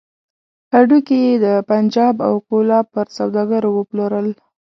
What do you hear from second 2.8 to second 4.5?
پر سوداګرو وپلورل.